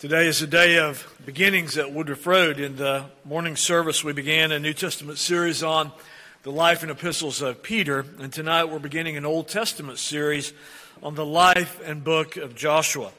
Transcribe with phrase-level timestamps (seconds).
[0.00, 2.58] Today is a day of beginnings at Woodruff Road.
[2.58, 5.92] In the morning service, we began a New Testament series on
[6.42, 10.54] the life and epistles of Peter, and tonight we're beginning an Old Testament series
[11.02, 13.12] on the life and book of Joshua.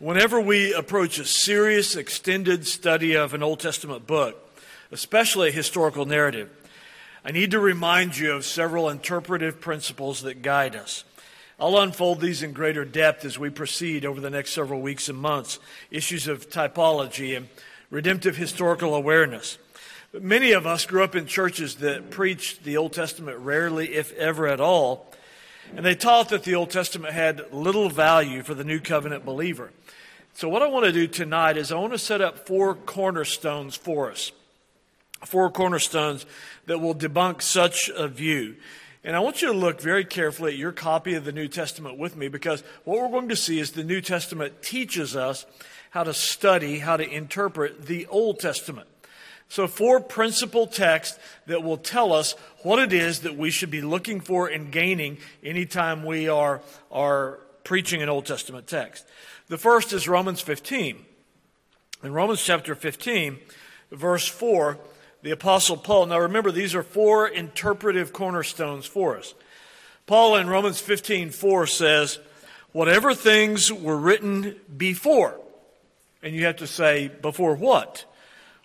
[0.00, 4.36] Whenever we approach a serious, extended study of an Old Testament book,
[4.90, 6.50] especially a historical narrative,
[7.24, 11.04] I need to remind you of several interpretive principles that guide us.
[11.58, 15.16] I'll unfold these in greater depth as we proceed over the next several weeks and
[15.16, 15.60] months.
[15.90, 17.48] Issues of typology and
[17.90, 19.58] redemptive historical awareness.
[20.12, 24.12] But many of us grew up in churches that preached the Old Testament rarely, if
[24.14, 25.12] ever at all,
[25.76, 29.70] and they taught that the Old Testament had little value for the new covenant believer.
[30.34, 33.76] So, what I want to do tonight is I want to set up four cornerstones
[33.76, 34.32] for us.
[35.24, 36.26] Four cornerstones
[36.66, 38.56] that will debunk such a view.
[39.04, 41.98] And I want you to look very carefully at your copy of the New Testament
[41.98, 45.44] with me because what we're going to see is the New Testament teaches us
[45.90, 48.88] how to study, how to interpret the Old Testament.
[49.50, 53.82] So, four principal texts that will tell us what it is that we should be
[53.82, 59.06] looking for and gaining anytime we are, are preaching an Old Testament text.
[59.48, 60.96] The first is Romans 15.
[62.02, 63.36] In Romans chapter 15,
[63.92, 64.78] verse 4,
[65.24, 66.04] the Apostle Paul.
[66.06, 69.34] Now remember, these are four interpretive cornerstones for us.
[70.06, 72.18] Paul in Romans 15 4 says,
[72.72, 75.40] Whatever things were written before.
[76.22, 78.04] And you have to say, before what?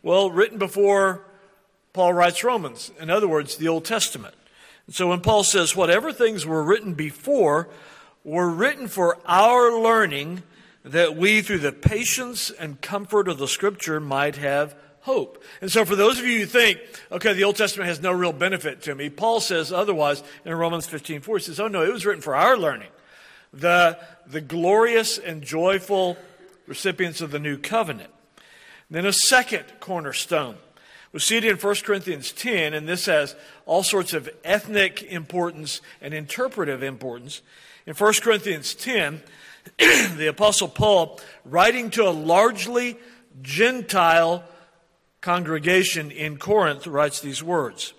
[0.04, 1.24] Well, written before
[1.94, 2.92] Paul writes Romans.
[3.00, 4.36] In other words, the Old Testament.
[4.86, 7.70] And so when Paul says, Whatever things were written before
[8.26, 10.44] were written for our learning,
[10.84, 14.76] that we, through the patience and comfort of the Scripture, might have
[15.10, 15.44] hope.
[15.62, 16.80] And so, for those of you who think,
[17.12, 20.86] okay, the Old Testament has no real benefit to me, Paul says otherwise in Romans
[20.86, 21.38] 15 4.
[21.38, 22.90] He says, oh no, it was written for our learning.
[23.52, 26.16] The, the glorious and joyful
[26.68, 28.12] recipients of the new covenant.
[28.88, 30.58] And then a second cornerstone.
[31.12, 35.82] We see it in 1 Corinthians 10, and this has all sorts of ethnic importance
[36.02, 37.42] and interpretive importance.
[37.88, 39.24] In 1 Corinthians 10,
[39.80, 42.96] the Apostle Paul, writing to a largely
[43.42, 44.44] Gentile
[45.22, 47.94] congregation in Corinth writes these words.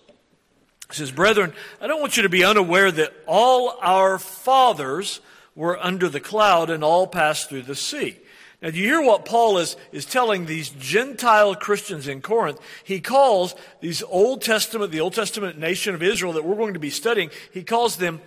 [0.91, 5.21] He says, Brethren, I don't want you to be unaware that all our fathers
[5.55, 8.17] were under the cloud and all passed through the sea.
[8.63, 12.59] Now, do you hear what Paul is, is telling these Gentile Christians in Corinth?
[12.85, 16.81] He calls these Old Testament, the Old Testament nation of Israel that we're going to
[16.81, 18.21] be studying, he calls them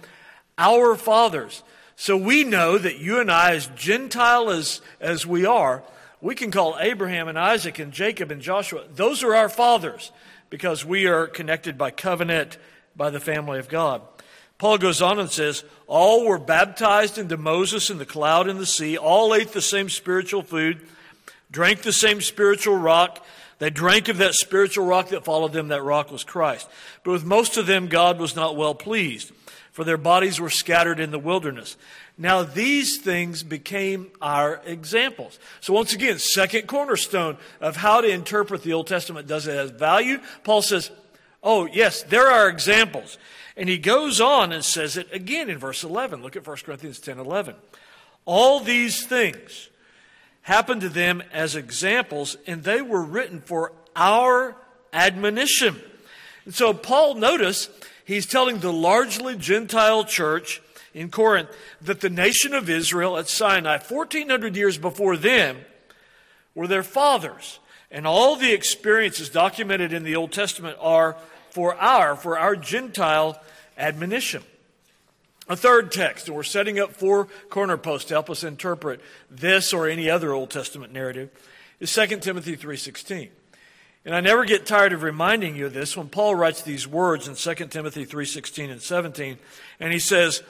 [0.58, 1.62] our fathers.
[1.96, 5.84] So we know that you and I, as Gentile as, as we are,
[6.24, 10.14] we can call Abraham and Isaac and Jacob and Joshua, those are our fathers
[10.50, 12.58] because we are connected by covenant
[12.96, 14.02] by the family of God.
[14.58, 18.66] Paul goes on and says, All were baptized into Moses in the cloud and the
[18.66, 20.80] sea, all ate the same spiritual food,
[21.52, 23.24] drank the same spiritual rock.
[23.60, 25.68] They drank of that spiritual rock that followed them.
[25.68, 26.70] That rock was Christ.
[27.04, 29.34] But with most of them, God was not well pleased,
[29.74, 31.76] for their bodies were scattered in the wilderness.
[32.18, 35.40] Now these things became our examples.
[35.62, 39.28] So once again, second cornerstone of how to interpret the Old Testament.
[39.28, 40.20] Does it have value?
[40.44, 40.92] Paul says,
[41.42, 43.18] oh yes, there are examples.
[43.58, 46.22] And he goes on and says it again in verse 11.
[46.22, 47.56] Look at 1 Corinthians 10 11.
[48.26, 49.70] All these things
[50.44, 54.56] happened to them as examples, and they were written for our
[54.92, 55.80] admonition.
[56.46, 57.70] And so Paul, notice,
[58.06, 60.62] he's telling the largely Gentile church
[60.94, 61.50] in Corinth
[61.82, 65.58] that the nation of Israel at Sinai, 1400 years before them,
[66.56, 67.60] were their fathers.
[67.92, 71.18] And all the experiences documented in the Old Testament are
[71.52, 73.40] for our, for our Gentile
[73.78, 74.44] admonition.
[75.50, 79.74] A third text, and we're setting up four corner posts to help us interpret this
[79.74, 81.30] or any other Old Testament narrative,
[81.80, 83.30] is 2 Timothy 3.16.
[84.06, 87.28] And I never get tired of reminding you of this when Paul writes these words
[87.28, 89.40] in 2 Timothy 3:16 and 17
[89.80, 90.44] and he says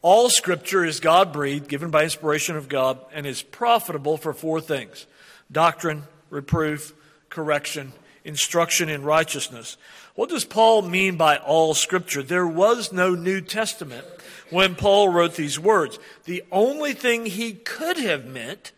[0.00, 4.60] all scripture is God breathed, given by inspiration of God, and is profitable for four
[4.60, 5.06] things
[5.50, 6.94] doctrine, reproof,
[7.30, 7.92] correction,
[8.24, 9.76] instruction in righteousness.
[10.14, 12.22] What does Paul mean by all scripture?
[12.22, 14.04] There was no New Testament
[14.50, 15.98] when Paul wrote these words.
[16.24, 18.72] The only thing he could have meant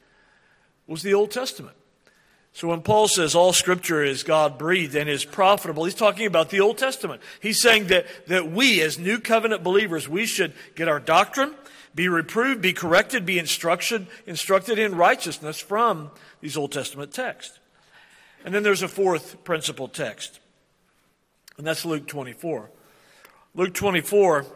[0.87, 1.76] was the Old Testament.
[2.52, 6.50] So when Paul says all scripture is God breathed and is profitable, he's talking about
[6.50, 7.23] the Old Testament.
[7.41, 11.55] He's saying that, that we as new covenant believers, we should get our doctrine,
[11.94, 16.11] be reproved, be corrected, be instructed, instructed in righteousness from
[16.41, 17.58] these Old Testament texts.
[18.44, 20.41] And then there's a fourth principal text,
[21.58, 22.70] and that's Luke 24.
[23.55, 24.46] Luke 24,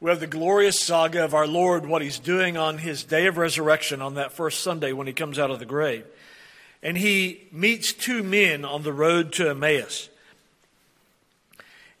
[0.00, 3.36] we have the glorious saga of our Lord, what he's doing on his day of
[3.36, 6.06] resurrection on that first Sunday when he comes out of the grave.
[6.82, 10.08] And he meets two men on the road to Emmaus.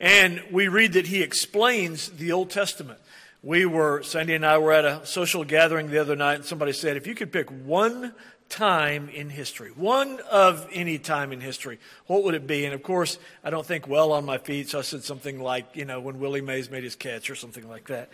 [0.00, 2.98] And we read that he explains the Old Testament.
[3.44, 6.72] We were, Sandy and I were at a social gathering the other night, and somebody
[6.72, 8.12] said, if you could pick one
[8.48, 12.64] time in history, one of any time in history, what would it be?
[12.64, 15.74] And of course, I don't think well on my feet, so I said something like,
[15.74, 18.10] you know, when Willie Mays made his catch or something like that.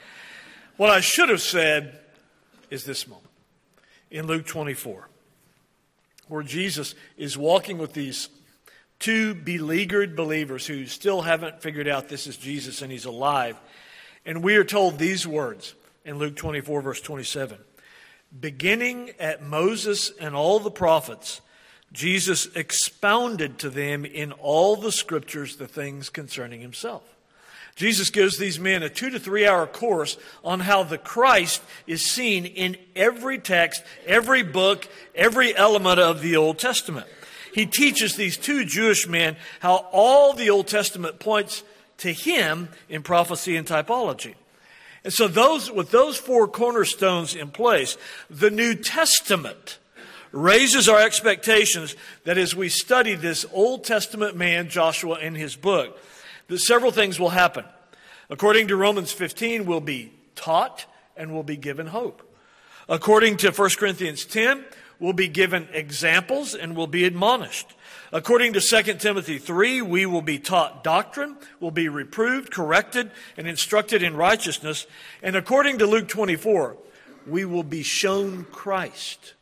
[0.77, 1.99] What I should have said
[2.71, 3.27] is this moment
[4.11, 5.09] in Luke 24,
[6.29, 8.29] where Jesus is walking with these
[8.99, 13.57] two beleaguered believers who still haven't figured out this is Jesus and he's alive.
[14.27, 17.59] And we are told these words in Luke 24, verse 27.
[18.39, 21.41] Beginning at Moses and all the prophets,
[21.93, 27.03] Jesus expounded to them in all the scriptures the things concerning himself.
[27.79, 32.05] Jesus gives these men a two to three hour course on how the Christ is
[32.05, 37.07] seen in every text, every book, every element of the Old Testament.
[37.55, 41.63] He teaches these two Jewish men how all the Old Testament points
[41.99, 44.35] to him in prophecy and typology.
[45.05, 47.97] And so those, with those four cornerstones in place,
[48.29, 49.79] the New Testament
[50.33, 51.95] raises our expectations
[52.25, 55.97] that as we study this Old Testament man, Joshua, in his book,
[56.57, 57.65] several things will happen.
[58.31, 60.87] According to Romans 15, we'll be taught
[61.17, 62.23] and we'll be given hope.
[62.89, 64.65] According to 1 Corinthians 10,
[64.99, 67.75] we'll be given examples and we'll be admonished.
[68.13, 73.47] According to 2 Timothy 3, we will be taught doctrine, will be reproved, corrected, and
[73.47, 74.87] instructed in righteousness.
[75.23, 76.77] And according to Luke 24,
[77.27, 79.35] we will be shown Christ.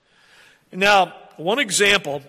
[0.73, 2.23] Now, one example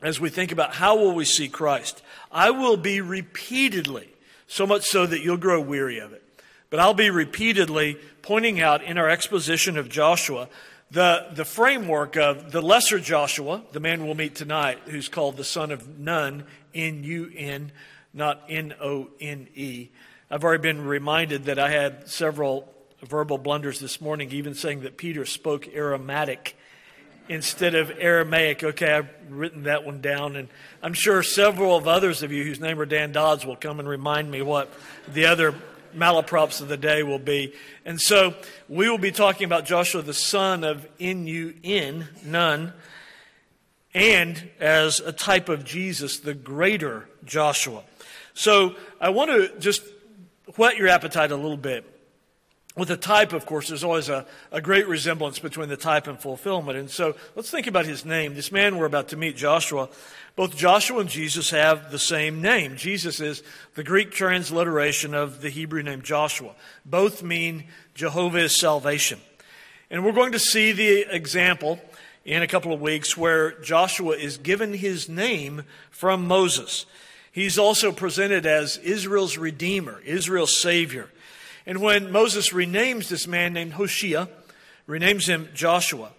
[0.00, 4.08] as we think about how will we see Christ, I will be repeatedly,
[4.46, 6.22] so much so that you'll grow weary of it,
[6.70, 10.48] but I'll be repeatedly pointing out in our exposition of Joshua
[10.90, 15.44] the, the framework of the lesser Joshua, the man we'll meet tonight, who's called the
[15.44, 16.44] son of Nun,
[16.74, 17.72] N U N,
[18.14, 19.88] not N O N E.
[20.30, 22.72] I've already been reminded that I had several
[23.02, 26.56] verbal blunders this morning, even saying that Peter spoke Aramaic
[27.28, 28.62] instead of Aramaic.
[28.62, 30.48] Okay, I've written that one down, and
[30.82, 33.88] I'm sure several of others of you whose name are Dan Dodds will come and
[33.88, 34.72] remind me what
[35.12, 35.54] the other
[35.94, 37.54] malaprops of the day will be.
[37.84, 38.34] And so
[38.68, 42.72] we will be talking about Joshua, the son of N-U-N, Nun,
[43.94, 47.82] and as a type of Jesus, the greater Joshua.
[48.34, 49.82] So I want to just
[50.56, 51.95] whet your appetite a little bit.
[52.76, 56.20] With the type, of course, there's always a, a great resemblance between the type and
[56.20, 56.78] fulfillment.
[56.78, 58.34] And so let's think about his name.
[58.34, 59.88] This man we're about to meet, Joshua,
[60.36, 62.76] both Joshua and Jesus have the same name.
[62.76, 63.42] Jesus is
[63.74, 66.52] the Greek transliteration of the Hebrew name Joshua.
[66.84, 67.64] Both mean
[67.94, 69.20] Jehovah is salvation.
[69.90, 71.80] And we're going to see the example
[72.26, 76.84] in a couple of weeks where Joshua is given his name from Moses.
[77.32, 81.08] He's also presented as Israel's Redeemer, Israel's Savior.
[81.66, 84.28] And when Moses renames this man named Hoshea,
[84.88, 86.10] renames him Joshua,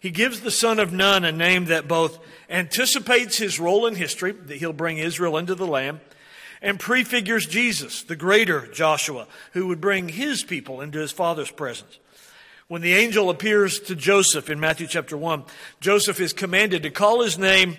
[0.00, 2.18] he gives the son of Nun a name that both
[2.48, 6.00] anticipates his role in history, that he'll bring Israel into the land,
[6.62, 11.98] and prefigures Jesus, the greater Joshua, who would bring his people into his father's presence.
[12.68, 15.44] When the angel appears to Joseph in Matthew chapter 1,
[15.80, 17.76] Joseph is commanded to call his name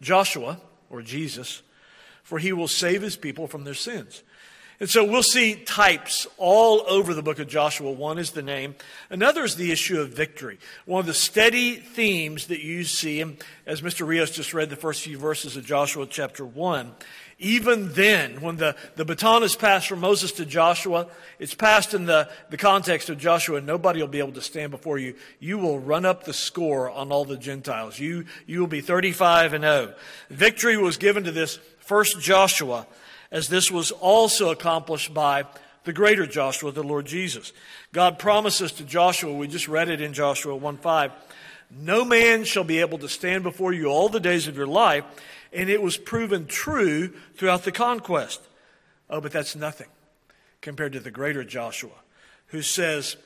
[0.00, 1.62] Joshua, or Jesus,
[2.22, 4.22] for he will save his people from their sins.
[4.78, 7.90] And so we'll see types all over the book of Joshua.
[7.90, 8.74] One is the name.
[9.08, 10.58] Another is the issue of victory.
[10.84, 13.24] One of the steady themes that you see,
[13.64, 14.06] as Mr.
[14.06, 16.92] Rios just read the first few verses of Joshua chapter 1,
[17.38, 21.06] even then, when the, the baton is passed from Moses to Joshua,
[21.38, 24.70] it's passed in the, the context of Joshua, and nobody will be able to stand
[24.70, 25.14] before you.
[25.38, 27.98] You will run up the score on all the Gentiles.
[27.98, 29.94] You, you will be 35 and 0.
[30.30, 32.86] Victory was given to this first Joshua
[33.30, 35.44] as this was also accomplished by
[35.84, 37.52] the greater Joshua, the Lord Jesus.
[37.92, 41.12] God promises to Joshua, we just read it in Joshua 1 5,
[41.70, 45.04] no man shall be able to stand before you all the days of your life,
[45.52, 48.40] and it was proven true throughout the conquest.
[49.08, 49.88] Oh, but that's nothing
[50.60, 51.92] compared to the greater Joshua,
[52.48, 53.16] who says,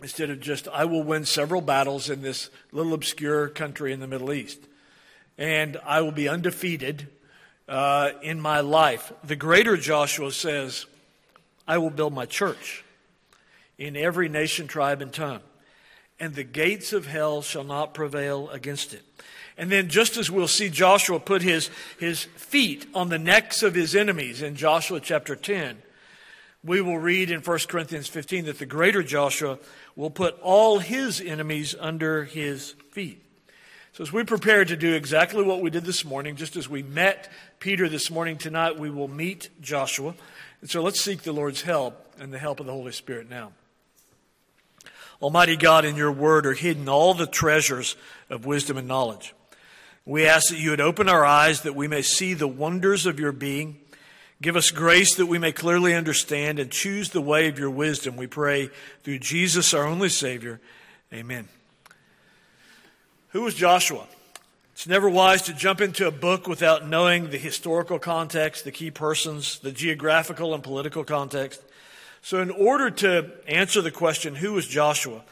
[0.00, 4.06] instead of just, I will win several battles in this little obscure country in the
[4.06, 4.58] Middle East,
[5.38, 7.08] and I will be undefeated
[7.70, 9.12] uh, in my life.
[9.24, 10.86] The greater Joshua says,
[11.66, 12.84] I will build my church
[13.78, 15.40] in every nation, tribe, and tongue,
[16.18, 19.02] and the gates of hell shall not prevail against it.
[19.56, 23.74] And then, just as we'll see Joshua put his, his feet on the necks of
[23.74, 25.82] his enemies in Joshua chapter 10,
[26.64, 29.58] We will read in 1 Corinthians 15 that the greater Joshua
[29.96, 33.24] will put all his enemies under his feet.
[33.92, 36.82] So, as we prepare to do exactly what we did this morning, just as we
[36.82, 40.14] met Peter this morning, tonight we will meet Joshua.
[40.62, 43.52] And so, let's seek the Lord's help and the help of the Holy Spirit now.
[45.20, 47.96] Almighty God, in your word are hidden all the treasures
[48.30, 49.34] of wisdom and knowledge.
[50.06, 53.20] We ask that you would open our eyes that we may see the wonders of
[53.20, 53.76] your being.
[54.40, 58.16] Give us grace that we may clearly understand and choose the way of your wisdom.
[58.16, 58.70] We pray
[59.02, 60.62] through Jesus, our only Savior.
[61.12, 61.46] Amen.
[63.32, 64.06] Who was Joshua?
[64.80, 68.90] It's never wise to jump into a book without knowing the historical context, the key
[68.90, 71.62] persons, the geographical and political context.
[72.22, 75.22] So, in order to answer the question, who was Joshua,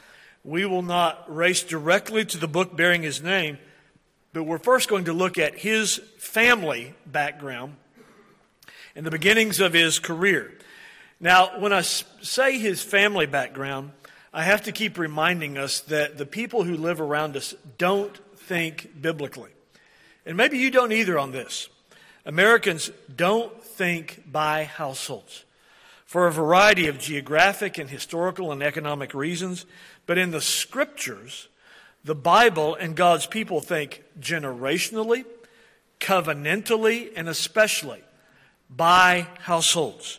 [0.45, 3.57] we will not race directly to the book bearing his name,
[4.35, 7.77] but we're first going to look at his family background
[8.95, 10.53] and the beginnings of his career.
[11.21, 13.93] Now, when I say his family background,
[14.31, 18.15] I have to keep reminding us that the people who live around us don't
[18.49, 19.51] think biblically.
[20.25, 21.69] And maybe you don't either on this.
[22.25, 25.45] Americans don't think by households
[26.05, 29.67] for a variety of geographic and historical and economic reasons.
[30.07, 31.49] But in the scriptures,
[32.03, 35.27] the Bible and God's people think generationally,
[36.01, 38.03] covenantally, and especially
[38.71, 40.19] by households.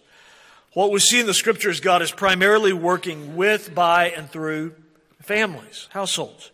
[0.74, 4.76] What we see in the scriptures, God is primarily working with, by, and through
[5.24, 6.52] families, households.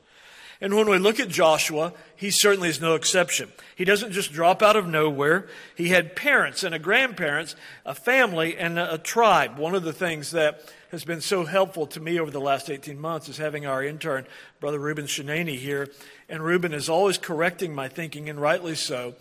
[0.61, 3.51] And when we look at Joshua, he certainly is no exception.
[3.75, 5.47] He doesn't just drop out of nowhere.
[5.75, 9.57] He had parents and a grandparents, a family, and a, tribe.
[9.57, 12.99] One of the things that has been so helpful to me over the last 18
[12.99, 14.25] months is having our intern,
[14.61, 15.89] Brother Ruben Shanani, here.
[16.29, 19.15] And Ruben is always correcting my thinking, and rightly so,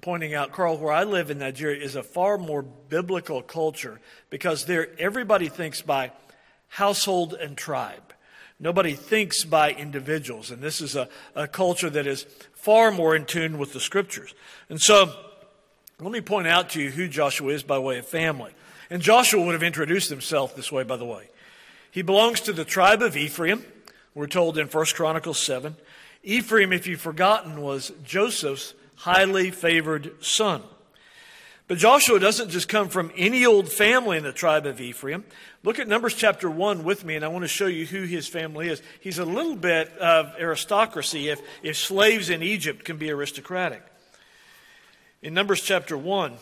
[0.00, 4.64] pointing out, Carl, where I live in Nigeria is a far more biblical culture because
[4.64, 6.10] there everybody thinks by
[6.68, 8.09] household and tribe.
[8.60, 10.50] Nobody thinks by individuals.
[10.50, 14.34] And this is a, a culture that is far more in tune with the scriptures.
[14.68, 15.12] And so,
[15.98, 18.52] let me point out to you who Joshua is by way of family.
[18.90, 21.28] And Joshua would have introduced himself this way, by the way.
[21.90, 23.64] He belongs to the tribe of Ephraim.
[24.14, 25.76] We're told in 1 Chronicles 7.
[26.22, 30.62] Ephraim, if you've forgotten, was Joseph's highly favored son.
[31.70, 35.22] But Joshua doesn't just come from any old family in the tribe of Ephraim.
[35.62, 38.26] Look at Numbers chapter 1 with me, and I want to show you who his
[38.26, 38.82] family is.
[39.00, 43.84] He's a little bit of aristocracy if, if slaves in Egypt can be aristocratic.
[45.22, 46.38] In Numbers chapter 1,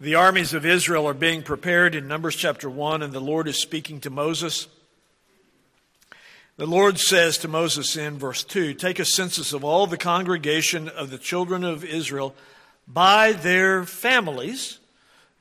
[0.00, 3.60] The armies of Israel are being prepared in Numbers chapter 1, and the Lord is
[3.60, 4.68] speaking to Moses.
[6.56, 10.88] The Lord says to Moses in verse 2 Take a census of all the congregation
[10.88, 12.36] of the children of Israel
[12.86, 14.78] by their families,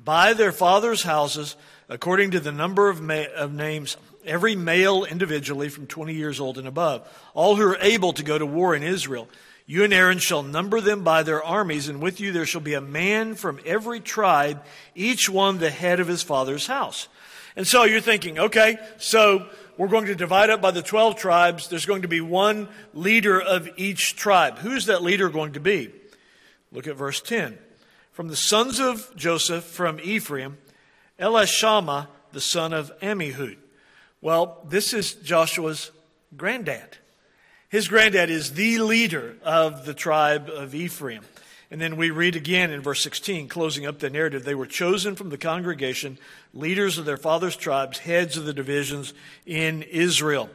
[0.03, 1.55] by their fathers' houses,
[1.87, 3.95] according to the number of, ma- of names,
[4.25, 8.39] every male individually from 20 years old and above, all who are able to go
[8.39, 9.29] to war in Israel.
[9.69, 12.74] You and Aaron shall number them by their armies, and with you there shall be
[12.74, 14.63] a man from every tribe,
[14.95, 17.09] each one the head of his father's house.
[17.57, 19.45] And so you're thinking, okay, so
[19.77, 21.67] we're going to divide up by the 12 tribes.
[21.67, 24.59] There's going to be one leader of each tribe.
[24.59, 25.91] Who's that leader going to be?
[26.71, 27.57] Look at verse 10.
[28.13, 30.57] From the sons of Joseph from Ephraim,
[31.19, 33.57] Elishama, the son of Ammihud.
[34.21, 35.91] Well, this is Joshua's
[36.38, 36.97] granddad.
[37.77, 41.22] His granddad is the leader of the tribe of Ephraim.
[41.69, 44.43] And then we read again in verse 16, closing up the narrative.
[44.43, 46.17] They were chosen from the congregation,
[46.55, 49.13] leaders of their father's tribes, heads of the divisions
[49.46, 50.50] in Israel.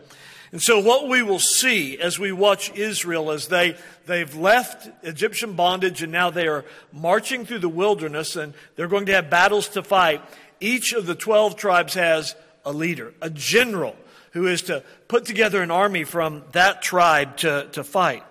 [0.50, 3.76] And so what we will see as we watch Israel as they,
[4.07, 9.07] they've left Egyptian bondage and now they are marching through the wilderness and they're going
[9.07, 10.23] to have battles to fight.
[10.59, 13.95] Each of the 12 tribes has a leader, a general
[14.33, 18.23] who is to put together an army from that tribe to, to fight.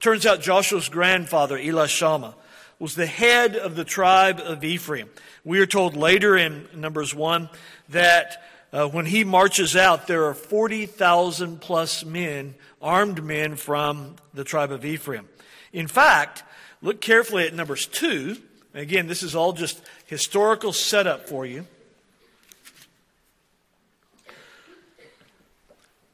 [0.00, 2.34] Turns out Joshua's grandfather, Elishama,
[2.78, 5.08] was the head of the tribe of Ephraim.
[5.44, 7.48] We are told later in Numbers 1
[7.90, 14.44] that uh, when he marches out, there are 40,000 plus men, armed men from the
[14.44, 15.28] tribe of Ephraim.
[15.72, 16.42] In fact,
[16.80, 18.36] look carefully at Numbers 2.
[18.74, 21.66] Again, this is all just historical setup for you.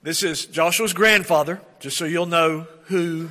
[0.01, 3.31] This is Joshua's grandfather, just so you'll know who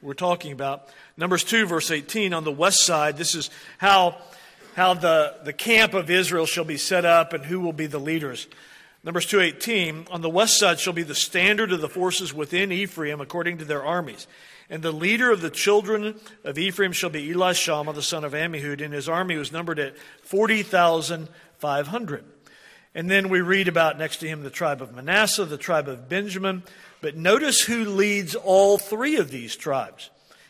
[0.00, 0.88] we're talking about.
[1.18, 4.16] Numbers 2, verse 18, on the west side, this is how,
[4.76, 8.00] how the, the camp of Israel shall be set up and who will be the
[8.00, 8.46] leaders.
[9.04, 13.20] Numbers 2:18, on the west side shall be the standard of the forces within Ephraim
[13.20, 14.26] according to their armies.
[14.68, 18.82] And the leader of the children of Ephraim shall be Elishama, the son of Ammihud,
[18.82, 22.24] and his army was numbered at 40,500.
[22.96, 26.08] And then we read about next to him the tribe of Manasseh, the tribe of
[26.08, 26.62] Benjamin.
[27.02, 30.08] But notice who leads all three of these tribes.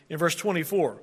[0.09, 0.97] In verse 24,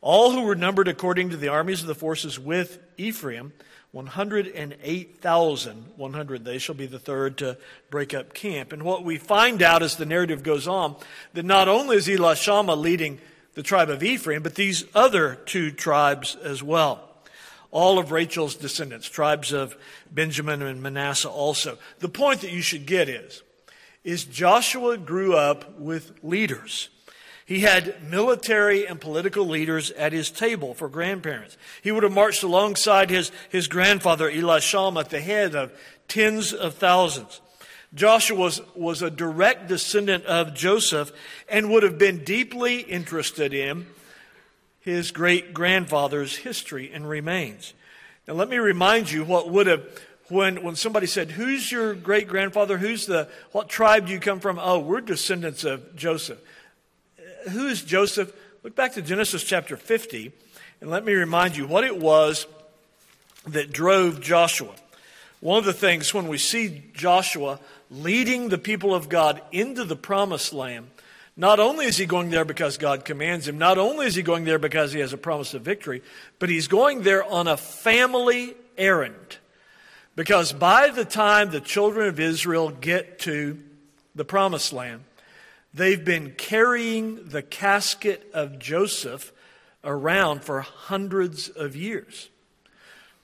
[0.00, 3.52] all who were numbered according to the armies of the forces with Ephraim,
[3.92, 6.44] 108,100.
[6.44, 7.56] They shall be the third to
[7.90, 8.72] break up camp.
[8.72, 10.96] And what we find out as the narrative goes on,
[11.34, 13.20] that not only is Elishama leading
[13.54, 17.09] the tribe of Ephraim, but these other two tribes as well.
[17.70, 19.76] All of Rachel's descendants, tribes of
[20.10, 21.78] Benjamin and Manasseh also.
[22.00, 23.42] The point that you should get is,
[24.02, 26.88] is Joshua grew up with leaders.
[27.50, 31.56] He had military and political leaders at his table for grandparents.
[31.82, 35.72] He would have marched alongside his, his grandfather, Elishama, at the head of
[36.06, 37.40] tens of thousands.
[37.92, 41.10] Joshua was, was a direct descendant of Joseph
[41.48, 43.86] and would have been deeply interested in
[44.80, 47.74] his great grandfather's history and remains.
[48.26, 49.86] Now, let me remind you what would have,
[50.28, 52.78] when, when somebody said, Who's your great grandfather?
[52.78, 54.58] Who's the, what tribe do you come from?
[54.58, 56.38] Oh, we're descendants of Joseph
[57.18, 58.32] uh, who is Joseph?
[58.62, 60.32] Look back to Genesis chapter 50,
[60.80, 62.46] and let me remind you what it was
[63.46, 64.74] that drove Joshua.
[65.40, 67.58] One of the things when we see Joshua
[67.90, 70.90] leading the people of God into the promised land,
[71.40, 74.44] not only is he going there because God commands him, not only is he going
[74.44, 76.02] there because he has a promise of victory,
[76.38, 79.38] but he's going there on a family errand.
[80.14, 83.58] Because by the time the children of Israel get to
[84.14, 85.02] the promised land,
[85.72, 89.32] They've been carrying the casket of Joseph
[89.84, 92.28] around for hundreds of years.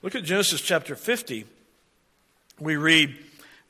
[0.01, 1.45] Look at Genesis chapter 50.
[2.59, 3.17] We read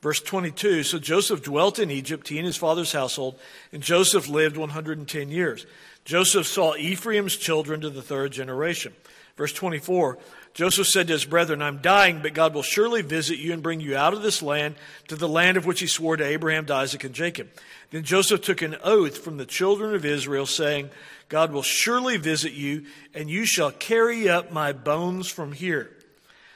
[0.00, 3.38] verse 22 So Joseph dwelt in Egypt, he and his father's household,
[3.72, 5.66] and Joseph lived 110 years.
[6.04, 8.94] Joseph saw Ephraim's children to the third generation.
[9.36, 10.18] Verse 24
[10.54, 13.80] Joseph said to his brethren, I'm dying, but God will surely visit you and bring
[13.80, 14.74] you out of this land
[15.06, 17.48] to the land of which he swore to Abraham, to Isaac, and Jacob.
[17.90, 20.90] Then Joseph took an oath from the children of Israel, saying,
[21.28, 25.90] God will surely visit you, and you shall carry up my bones from here.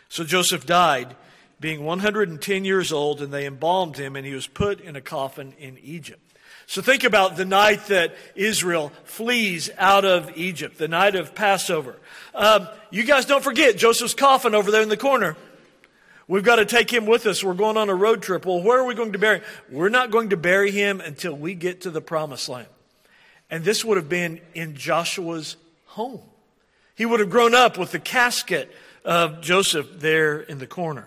[0.09, 1.15] So Joseph died,
[1.63, 5.55] being 110 years old, and they embalmed him, and he was put in a coffin
[5.59, 6.21] in Egypt.
[6.67, 11.97] So think about the night that Israel flees out of Egypt, the night of Passover.
[12.35, 15.37] Um, you guys don't forget Joseph's coffin over there in the corner.
[16.29, 17.43] We've got to take him with us.
[17.43, 18.45] We're going on a road trip.
[18.47, 19.45] Well, where are we going to bury him?
[19.71, 22.69] We're not going to bury him until we get to the promised land.
[23.51, 26.23] And this would have been in Joshua's home.
[26.95, 28.73] He would have grown up with the casket
[29.05, 31.07] of Joseph there in the corner.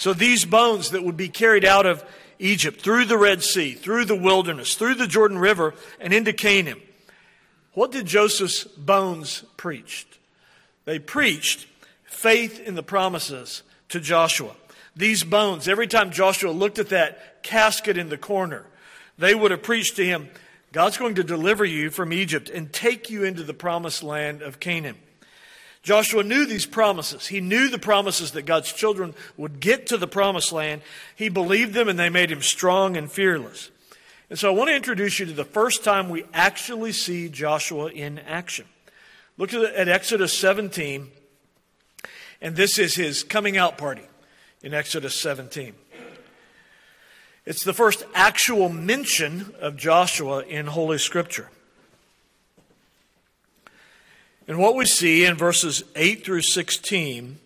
[0.00, 2.02] So these bones that would be carried out of
[2.38, 6.80] Egypt, through the Red Sea, through the wilderness, through the Jordan River, and into Canaan.
[7.74, 10.06] What did Joseph's bones preach?
[10.86, 11.66] They preached
[12.04, 14.56] faith in the promises to Joshua.
[14.96, 18.64] These bones, every time Joshua looked at that casket in the corner,
[19.18, 20.30] they would have preached to him,
[20.72, 24.60] God's going to deliver you from Egypt and take you into the promised land of
[24.60, 24.96] Canaan.
[25.82, 27.26] Joshua knew these promises.
[27.26, 30.82] He knew the promises that God's children would get to the promised land.
[31.16, 33.70] He believed them and they made him strong and fearless.
[34.28, 37.86] And so I want to introduce you to the first time we actually see Joshua
[37.86, 38.66] in action.
[39.38, 41.10] Look at Exodus 17,
[42.42, 44.02] and this is his coming out party
[44.62, 45.72] in Exodus 17.
[47.46, 51.48] It's the first actual mention of Joshua in Holy Scripture.
[54.50, 57.38] And what we see in verses 8 through 16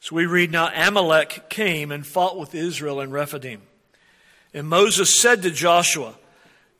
[0.00, 3.62] so we read, Now Amalek came and fought with Israel in Rephidim.
[4.52, 6.16] And Moses said to Joshua,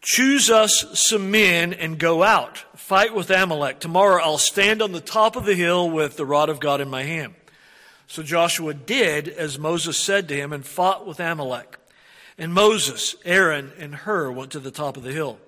[0.01, 3.79] Choose us some men and go out, fight with Amalek.
[3.79, 6.91] Tomorrow I'll stand on the top of the hill with the rod of God in
[6.91, 7.35] my hand.
[8.09, 11.79] So Joshua did as Moses said to him and fought with Amalek.
[12.37, 15.38] And Moses, Aaron, and Hur went to the top of the hill.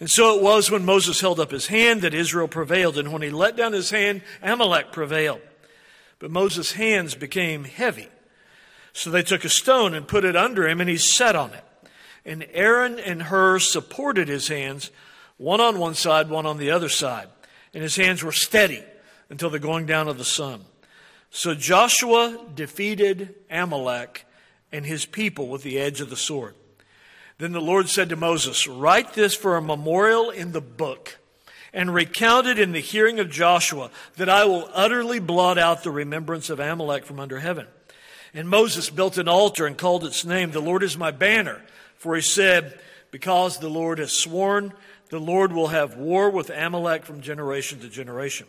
[0.00, 3.22] And so it was when Moses held up his hand that Israel prevailed, and when
[3.22, 5.40] he let down his hand, Amalek prevailed.
[6.18, 8.08] But Moses' hands became heavy.
[8.92, 11.64] So they took a stone and put it under him, and he sat on it.
[12.24, 14.90] And Aaron and Hur supported his hands,
[15.36, 17.28] one on one side, one on the other side.
[17.74, 18.84] And his hands were steady
[19.30, 20.62] until the going down of the sun.
[21.30, 24.26] So Joshua defeated Amalek
[24.72, 26.54] and his people with the edge of the sword.
[27.38, 31.18] Then the Lord said to Moses, Write this for a memorial in the book
[31.72, 35.90] and recount it in the hearing of Joshua, that I will utterly blot out the
[35.90, 37.66] remembrance of Amalek from under heaven.
[38.34, 41.62] And Moses built an altar and called its name, The Lord is my banner.
[41.96, 42.78] For he said,
[43.10, 44.72] Because the Lord has sworn,
[45.10, 48.46] the Lord will have war with Amalek from generation to generation.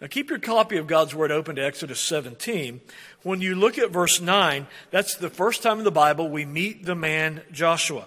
[0.00, 2.80] Now keep your copy of God's Word open to Exodus 17.
[3.22, 6.84] When you look at verse 9, that's the first time in the Bible we meet
[6.84, 8.06] the man Joshua.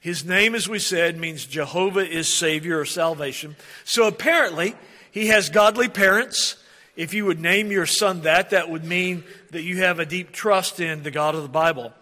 [0.00, 3.56] His name, as we said, means Jehovah is Savior or salvation.
[3.84, 4.76] So apparently,
[5.10, 6.62] he has godly parents.
[6.94, 10.30] If you would name your son that, that would mean that you have a deep
[10.30, 11.92] trust in the God of the Bible.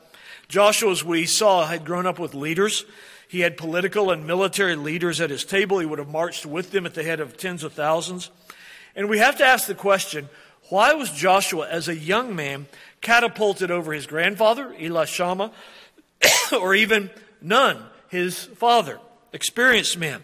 [0.48, 2.84] Joshua, as we saw, had grown up with leaders.
[3.26, 5.78] He had political and military leaders at his table.
[5.78, 8.30] He would have marched with them at the head of tens of thousands.
[8.96, 10.28] And we have to ask the question
[10.70, 12.66] why was Joshua, as a young man,
[13.00, 15.52] catapulted over his grandfather, Elishama,
[16.58, 17.10] or even
[17.42, 18.98] Nun, his father,
[19.32, 20.22] experienced men?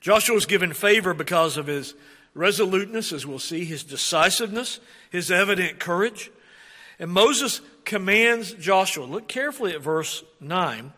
[0.00, 1.94] Joshua was given favor because of his
[2.34, 4.78] resoluteness, as we'll see, his decisiveness,
[5.10, 6.30] his evident courage.
[6.98, 9.04] And Moses commands Joshua.
[9.04, 10.92] Look carefully at verse 9.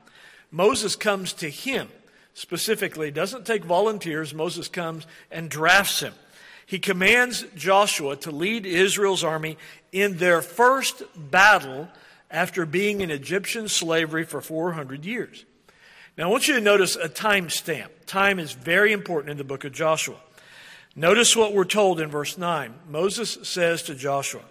[0.51, 1.89] Moses comes to him
[2.35, 4.33] specifically, doesn't take volunteers.
[4.33, 6.15] Moses comes and drafts him.
[6.69, 9.57] He commands Joshua to lead Israel's army
[9.91, 11.89] in their first battle
[12.31, 15.47] after being in Egyptian slavery for 400 years.
[16.19, 17.91] Now, I want you to notice a time stamp.
[18.05, 20.17] Time is very important in the book of Joshua.
[20.95, 22.75] Notice what we're told in verse 9.
[22.87, 24.43] Moses says to Joshua,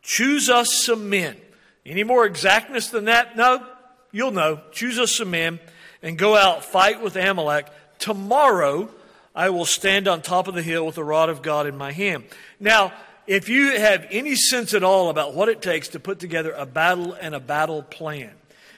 [0.00, 1.36] Choose us some men.
[1.84, 3.36] Any more exactness than that?
[3.36, 3.62] No,
[4.10, 4.62] you'll know.
[4.72, 5.60] Choose us some men
[6.00, 7.66] and go out, fight with Amalek.
[7.98, 8.88] Tomorrow
[9.36, 11.92] I will stand on top of the hill with the rod of God in my
[11.92, 12.24] hand.
[12.58, 12.94] Now,
[13.26, 16.64] if you have any sense at all about what it takes to put together a
[16.64, 18.32] battle and a battle plan,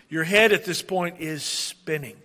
[0.09, 2.16] your head at this point is spinning.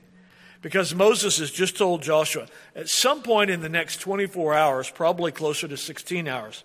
[0.63, 5.31] Because Moses has just told Joshua, at some point in the next 24 hours, probably
[5.31, 6.63] closer to 16 hours,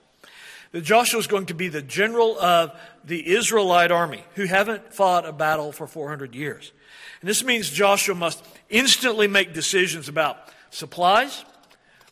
[0.71, 5.27] that Joshua is going to be the general of the Israelite army who haven't fought
[5.27, 6.73] a battle for 400 years.
[7.21, 10.39] And this means Joshua must instantly make decisions about
[10.71, 11.45] supplies,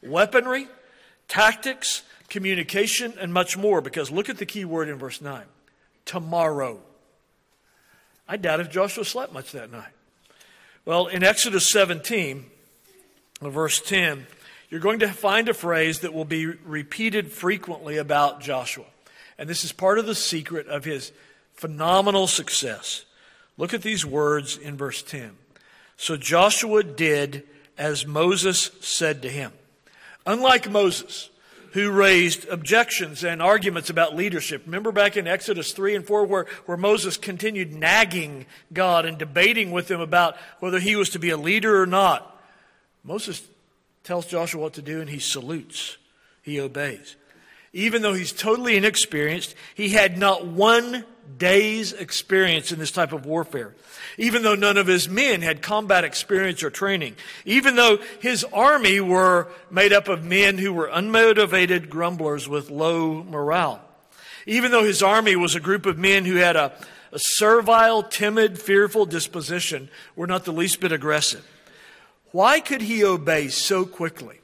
[0.03, 0.69] weaponry,
[1.29, 3.81] tactics, communication, and much more.
[3.81, 5.45] Because look at the key word in verse 9
[6.05, 6.81] tomorrow.
[8.29, 9.93] I doubt if Joshua slept much that night.
[10.85, 12.47] Well, in Exodus 17,
[13.41, 14.27] verse 10,
[14.71, 18.85] you're going to find a phrase that will be repeated frequently about Joshua.
[19.39, 21.13] And this is part of the secret of his
[21.55, 23.05] phenomenal success.
[23.59, 25.33] Look at these words in verse 10.
[25.97, 27.45] So Joshua did
[27.79, 29.53] as Moses said to him.
[30.27, 31.31] Unlike Moses,
[31.73, 34.63] who raised objections and arguments about leadership.
[34.65, 39.71] Remember back in Exodus 3 and 4 where, where Moses continued nagging God and debating
[39.71, 42.43] with him about whether he was to be a leader or not.
[43.05, 43.43] Moses
[44.05, 45.99] tells Joshua what to do and he salutes.
[46.41, 47.17] He obeys.
[47.75, 51.05] Even though he's totally inexperienced, he had not one
[51.39, 53.75] day's experience in this type of warfare
[54.19, 59.01] even though none of his men had combat experience or training, even though his army
[59.01, 63.83] were made up of men who were unmotivated grumblers with low morale,
[64.47, 66.73] even though his army was a group of men who had a,
[67.13, 71.47] a servile, timid, fearful disposition, were not the least bit aggressive.
[72.33, 74.41] Why could he obey so quickly?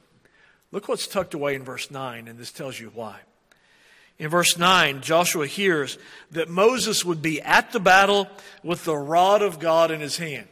[0.71, 3.19] Look what's tucked away in verse 9, and this tells you why.
[4.19, 5.97] In verse 9, Joshua hears
[6.31, 8.27] that Moses would be at the battle
[8.63, 10.47] with the rod of God in his hand.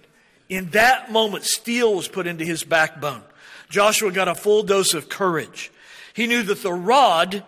[0.49, 3.23] In that moment, steel was put into his backbone.
[3.69, 5.71] Joshua got a full dose of courage.
[6.13, 7.43] He knew that the rod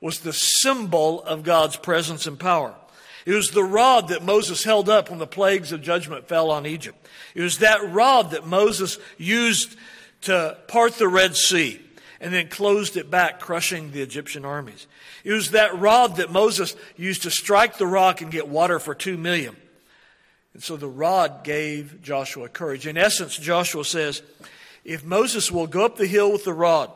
[0.00, 2.74] was the symbol of God's presence and power.
[3.26, 6.66] It was the rod that Moses held up when the plagues of judgment fell on
[6.66, 7.06] Egypt.
[7.34, 9.76] It was that rod that Moses used
[10.22, 11.80] to part the Red Sea
[12.20, 14.86] and then closed it back, crushing the Egyptian armies.
[15.24, 18.94] It was that rod that Moses used to strike the rock and get water for
[18.94, 19.56] two million.
[20.54, 22.86] And so the rod gave Joshua courage.
[22.86, 24.22] In essence, Joshua says,
[24.84, 26.90] if Moses will go up the hill with the rod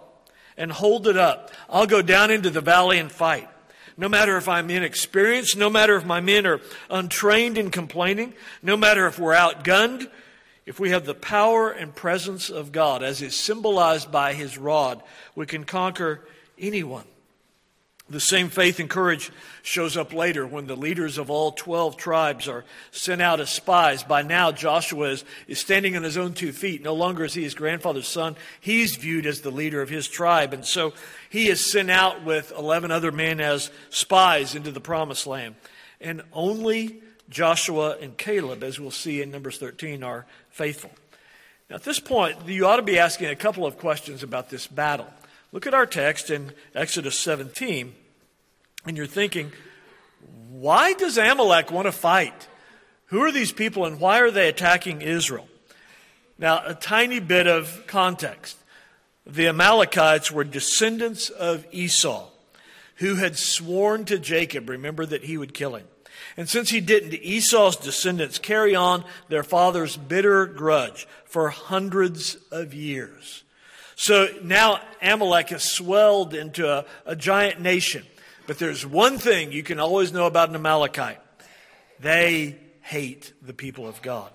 [0.56, 3.48] and hold it up, I'll go down into the valley and fight.
[3.96, 6.60] No matter if I'm inexperienced, no matter if my men are
[6.90, 10.10] untrained and complaining, no matter if we're outgunned,
[10.66, 15.02] if we have the power and presence of God as is symbolized by his rod,
[15.36, 16.26] we can conquer
[16.58, 17.04] anyone.
[18.10, 22.48] The same faith and courage shows up later when the leaders of all 12 tribes
[22.48, 24.02] are sent out as spies.
[24.02, 26.82] By now, Joshua is, is standing on his own two feet.
[26.82, 28.36] No longer is he his grandfather's son.
[28.60, 30.52] He's viewed as the leader of his tribe.
[30.52, 30.92] And so
[31.30, 35.54] he is sent out with 11 other men as spies into the promised land.
[35.98, 40.90] And only Joshua and Caleb, as we'll see in Numbers 13, are faithful.
[41.70, 44.66] Now, at this point, you ought to be asking a couple of questions about this
[44.66, 45.08] battle.
[45.54, 47.94] Look at our text in Exodus 17,
[48.86, 49.52] and you're thinking,
[50.50, 52.48] why does Amalek want to fight?
[53.06, 55.46] Who are these people and why are they attacking Israel?
[56.40, 58.56] Now, a tiny bit of context.
[59.24, 62.30] The Amalekites were descendants of Esau,
[62.96, 65.86] who had sworn to Jacob, remember, that he would kill him.
[66.36, 72.74] And since he didn't, Esau's descendants carry on their father's bitter grudge for hundreds of
[72.74, 73.43] years.
[73.96, 78.04] So now Amalek has swelled into a, a giant nation.
[78.46, 81.20] But there's one thing you can always know about an Amalekite
[82.00, 84.30] they hate the people of God.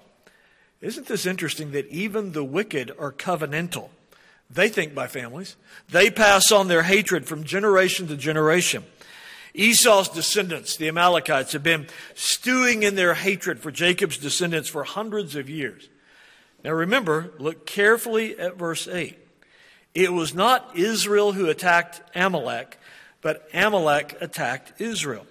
[0.82, 3.90] Isn't this interesting that even the wicked are covenantal?
[4.50, 5.56] They think by families.
[5.90, 8.84] They pass on their hatred from generation to generation.
[9.54, 15.36] Esau's descendants, the Amalekites, have been stewing in their hatred for Jacob's descendants for hundreds
[15.36, 15.90] of years.
[16.64, 19.18] Now remember, look carefully at verse 8.
[19.94, 22.78] It was not Israel who attacked Amalek,
[23.22, 25.26] but Amalek attacked Israel.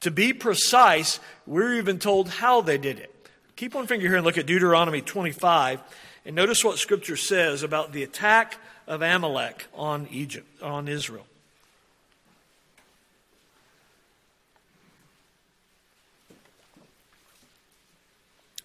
[0.00, 3.10] To be precise, we're even told how they did it.
[3.56, 5.80] Keep one finger here and look at Deuteronomy 25
[6.26, 11.26] and notice what scripture says about the attack of Amalek on Egypt, on Israel.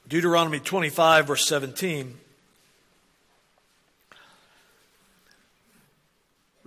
[0.08, 2.19] Deuteronomy 25, verse 17.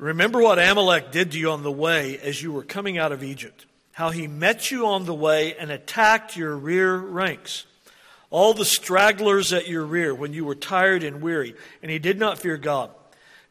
[0.02, 3.22] Remember what Amalek did to you on the way as you were coming out of
[3.22, 7.66] Egypt, how he met you on the way and attacked your rear ranks,
[8.28, 12.18] all the stragglers at your rear when you were tired and weary, and he did
[12.18, 12.90] not fear God.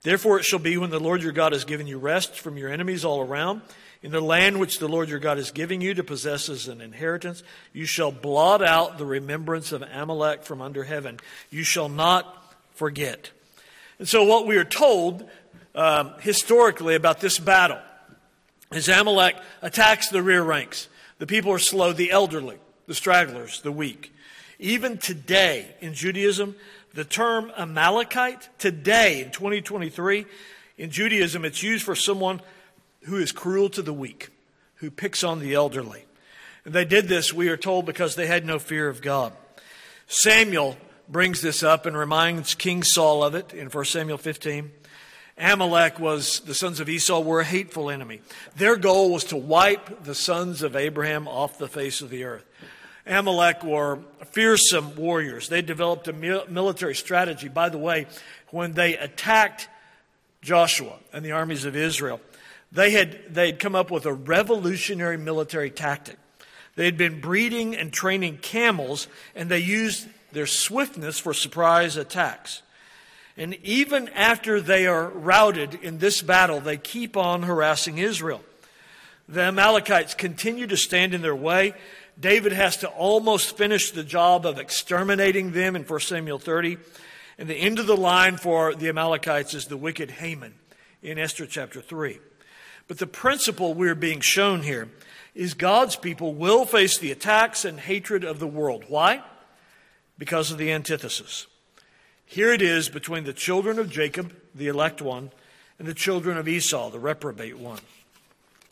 [0.02, 2.70] Therefore it shall be when the Lord your God has given you rest from your
[2.70, 3.62] enemies all around,
[4.04, 6.82] in the land which the Lord your God is giving you to possess as an
[6.82, 11.18] inheritance, you shall blot out the remembrance of Amalek from under heaven.
[11.50, 13.32] You shall not forget.
[14.00, 15.30] And so, what we are told
[15.76, 17.80] um, historically about this battle
[18.74, 20.88] is Amalek attacks the rear ranks.
[21.20, 22.58] The people are slow, the elderly,
[22.88, 24.14] the stragglers, the weak.
[24.60, 26.56] Even today in Judaism,
[26.94, 30.26] the term Amalekite, today in 2023,
[30.78, 32.42] in Judaism, it's used for someone
[33.04, 34.30] who is cruel to the weak,
[34.76, 36.06] who picks on the elderly.
[36.66, 39.34] And they did this, we are told, because they had no fear of God.
[40.08, 44.72] Samuel brings this up and reminds King Saul of it in 1 Samuel 15.
[45.38, 48.22] Amalek was, the sons of Esau were a hateful enemy.
[48.56, 52.46] Their goal was to wipe the sons of Abraham off the face of the earth.
[53.06, 54.00] Amalek were
[54.32, 55.50] fearsome warriors.
[55.50, 57.48] They developed a military strategy.
[57.48, 58.08] By the way,
[58.50, 59.67] when they attacked
[60.41, 62.22] Joshua and the armies of Israel,
[62.72, 66.17] they had they'd come up with a revolutionary military tactic.
[66.76, 72.62] They had been breeding and training camels, and they used their swiftness for surprise attacks.
[73.38, 78.44] And even after they are routed in this battle, they keep on harassing Israel.
[79.28, 81.74] The Amalekites continue to stand in their way.
[82.20, 86.78] David has to almost finish the job of exterminating them in 1 Samuel 30.
[87.38, 90.54] And the end of the line for the Amalekites is the wicked Haman
[91.02, 92.20] in Esther chapter 3.
[92.88, 94.89] But the principle we're being shown here
[95.34, 98.84] is God's people will face the attacks and hatred of the world.
[98.89, 99.24] Why?
[100.17, 101.48] Because of the antithesis.
[102.32, 105.32] Here it is between the children of Jacob, the elect one,
[105.78, 107.82] and the children of Esau, the reprobate one.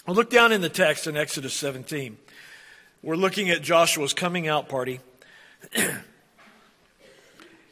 [0.07, 2.17] Well, look down in the text in Exodus 17.
[3.03, 5.01] We're looking at Joshua's coming out party.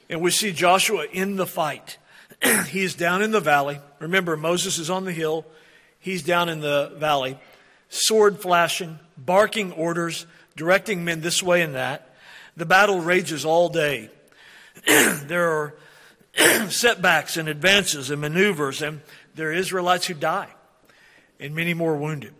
[0.09, 1.97] and we see Joshua in the fight.
[2.67, 3.79] He's down in the valley.
[3.99, 5.45] Remember, Moses is on the hill.
[6.01, 7.39] He's down in the valley,
[7.87, 10.25] sword flashing, barking orders,
[10.57, 12.13] directing men this way and that.
[12.57, 14.09] The battle rages all day.
[15.27, 15.75] there are
[16.69, 19.01] setbacks and advances and maneuvers, and
[19.35, 20.49] there are Israelites who die,
[21.39, 22.33] and many more wounded.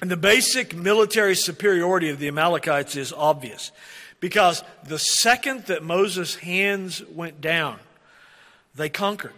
[0.00, 3.72] And the basic military superiority of the Amalekites is obvious
[4.20, 7.78] because the second that Moses' hands went down,
[8.74, 9.32] they conquered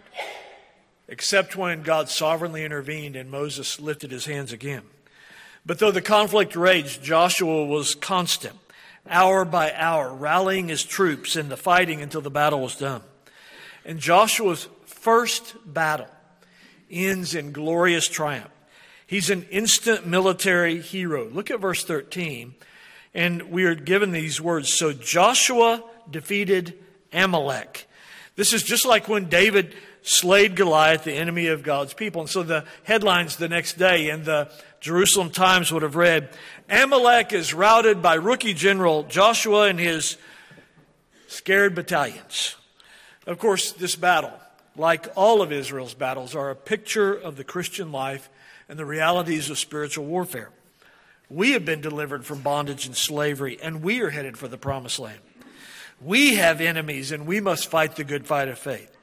[1.09, 4.83] except when God sovereignly intervened and Moses lifted his hands again.
[5.65, 8.55] But though the conflict raged, Joshua was constant,
[9.07, 13.01] hour by hour, rallying his troops in the fighting until the battle was done.
[13.85, 16.09] And Joshua's first battle
[16.89, 18.51] ends in glorious triumph.
[19.07, 21.27] He's an instant military hero.
[21.29, 22.53] Look at verse 13.
[23.15, 24.71] And we are given these words.
[24.71, 26.77] So Joshua defeated
[27.11, 27.87] Amalek.
[28.39, 32.21] This is just like when David slayed Goliath, the enemy of God's people.
[32.21, 34.49] And so the headlines the next day in the
[34.79, 36.29] Jerusalem Times would have read
[36.69, 40.15] Amalek is routed by rookie general Joshua and his
[41.27, 42.55] scared battalions.
[43.27, 44.31] Of course, this battle,
[44.77, 48.29] like all of Israel's battles, are a picture of the Christian life
[48.69, 50.49] and the realities of spiritual warfare.
[51.29, 54.97] We have been delivered from bondage and slavery, and we are headed for the promised
[54.97, 55.19] land.
[56.01, 58.95] We have enemies, and we must fight the good fight of faith.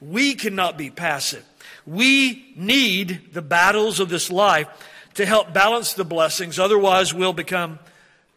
[0.00, 1.44] We cannot be passive.
[1.86, 4.68] We need the battles of this life
[5.14, 7.78] to help balance the blessings, otherwise, we'll become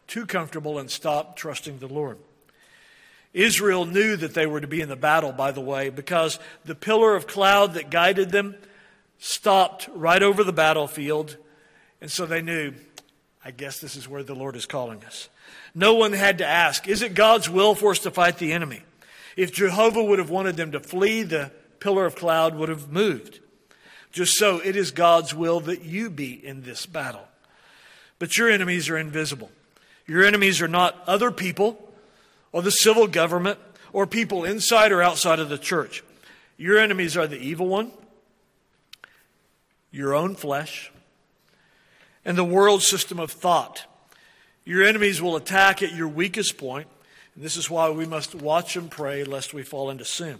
[0.07, 2.17] too comfortable and stop trusting the Lord.
[3.33, 6.75] Israel knew that they were to be in the battle, by the way, because the
[6.75, 8.55] pillar of cloud that guided them
[9.19, 11.37] stopped right over the battlefield.
[11.99, 12.73] And so they knew
[13.47, 15.29] I guess this is where the Lord is calling us.
[15.77, 18.81] No one had to ask, is it God's will for us to fight the enemy?
[19.35, 23.41] If Jehovah would have wanted them to flee, the pillar of cloud would have moved.
[24.11, 27.27] Just so, it is God's will that you be in this battle.
[28.17, 29.51] But your enemies are invisible.
[30.07, 31.93] Your enemies are not other people
[32.51, 33.59] or the civil government
[33.93, 36.03] or people inside or outside of the church.
[36.57, 37.91] Your enemies are the evil one,
[39.91, 40.91] your own flesh,
[42.25, 43.85] and the world system of thought.
[44.67, 46.89] Your enemies will attack at your weakest point,
[47.35, 50.39] and this is why we must watch and pray lest we fall into sin.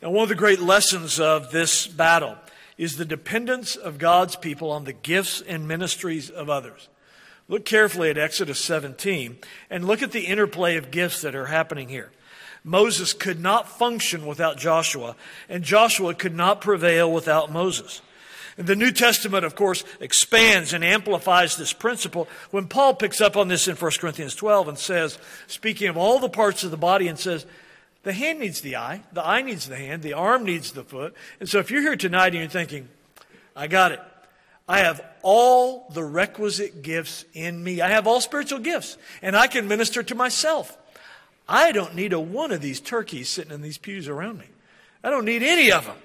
[0.00, 2.36] Now, one of the great lessons of this battle
[2.78, 6.88] is the dependence of God's people on the gifts and ministries of others.
[7.48, 11.88] Look carefully at Exodus 17 and look at the interplay of gifts that are happening
[11.88, 12.12] here.
[12.62, 15.16] Moses could not function without Joshua,
[15.48, 18.00] and Joshua could not prevail without Moses.
[18.56, 23.48] The New Testament, of course, expands and amplifies this principle when Paul picks up on
[23.48, 27.08] this in 1 Corinthians 12 and says, speaking of all the parts of the body,
[27.08, 27.46] and says,
[28.04, 31.14] the hand needs the eye, the eye needs the hand, the arm needs the foot.
[31.40, 32.88] And so if you're here tonight and you're thinking,
[33.56, 34.00] I got it.
[34.68, 37.80] I have all the requisite gifts in me.
[37.80, 40.76] I have all spiritual gifts, and I can minister to myself.
[41.48, 44.46] I don't need a one of these turkeys sitting in these pews around me.
[45.02, 45.96] I don't need any of them.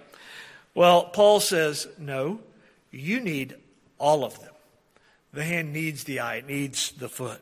[0.76, 2.40] Well, Paul says, no,
[2.92, 3.56] you need
[3.98, 4.54] all of them.
[5.34, 7.42] The hand needs the eye, it needs the foot.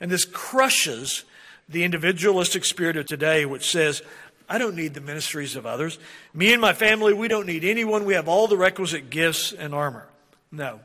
[0.00, 1.24] And this crushes
[1.68, 4.02] the individualistic spirit of today, which says,
[4.48, 5.98] I don't need the ministries of others.
[6.34, 8.04] Me and my family, we don't need anyone.
[8.04, 10.08] We have all the requisite gifts and armor.
[10.50, 10.80] No.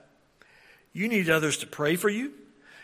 [0.94, 2.32] You need others to pray for you.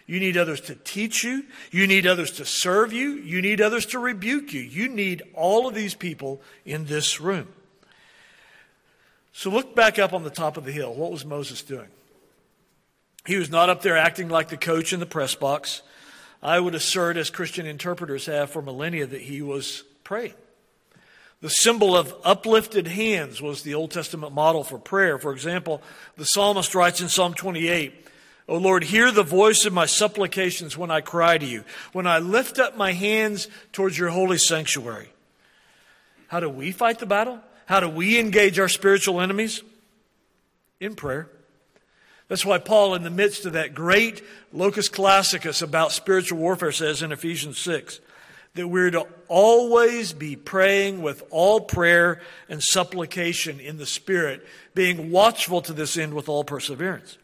[0.06, 1.46] You need others to teach you.
[1.72, 3.12] You need others to serve you.
[3.12, 4.62] You need others to rebuke you.
[4.62, 7.48] You need all of these people in this room.
[9.34, 10.94] So look back up on the top of the hill.
[10.94, 11.90] What was Moses doing?
[13.26, 15.82] He was not up there acting like the coach in the press box.
[16.42, 20.34] I would assert, as Christian interpreters have for millennia, that he was praying.
[21.42, 25.18] The symbol of uplifted hands was the Old Testament model for prayer.
[25.18, 25.82] For example,
[26.16, 28.08] the psalmist writes in Psalm 28,
[28.48, 32.20] O Lord, hear the voice of my supplications when I cry to you, when I
[32.20, 35.10] lift up my hands towards your holy sanctuary.
[36.28, 37.40] How do we fight the battle?
[37.66, 39.62] How do we engage our spiritual enemies?
[40.80, 41.30] In prayer.
[42.28, 47.02] That's why Paul, in the midst of that great locus classicus about spiritual warfare, says
[47.02, 48.00] in Ephesians 6
[48.56, 54.46] that we're to always be praying with all prayer and supplication in the Spirit,
[54.76, 57.18] being watchful to this end with all perseverance.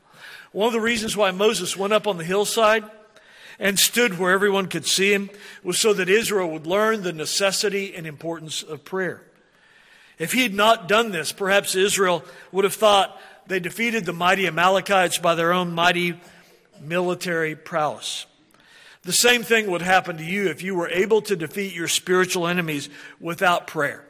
[0.51, 2.83] One of the reasons why Moses went up on the hillside
[3.59, 5.29] and stood where everyone could see him
[5.63, 9.21] was so that Israel would learn the necessity and importance of prayer.
[10.19, 14.45] If he had not done this, perhaps Israel would have thought they defeated the mighty
[14.45, 16.19] Amalekites by their own mighty
[16.81, 18.25] military prowess.
[19.03, 22.47] The same thing would happen to you if you were able to defeat your spiritual
[22.47, 24.05] enemies without prayer.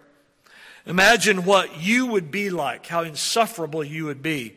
[0.85, 4.55] Imagine what you would be like, how insufferable you would be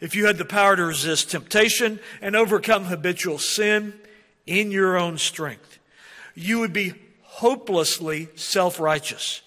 [0.00, 3.92] if you had the power to resist temptation and overcome habitual sin
[4.46, 5.78] in your own strength.
[6.34, 9.42] You would be hopelessly self righteous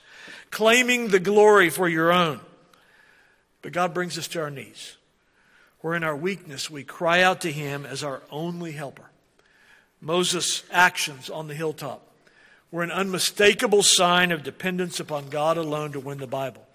[0.51, 2.39] claiming the glory for your own.
[3.61, 4.97] But God brings us to our knees,
[5.81, 9.09] where in our weakness we cry out to Him as our only helper.
[10.01, 12.05] Moses' actions on the hilltop
[12.71, 16.65] were an unmistakable sign of dependence upon God alone to win the Bible.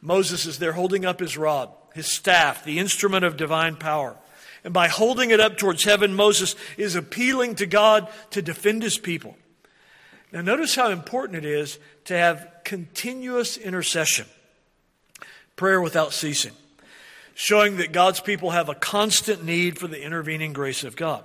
[0.00, 4.16] Moses is there holding up his rod, his staff, the instrument of divine power.
[4.64, 8.98] And by holding it up towards heaven, Moses is appealing to God to defend his
[8.98, 9.36] people.
[10.32, 14.26] Now, notice how important it is to have continuous intercession,
[15.56, 16.52] prayer without ceasing,
[17.34, 21.24] showing that God's people have a constant need for the intervening grace of God.